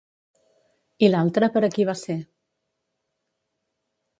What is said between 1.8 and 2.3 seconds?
va ser?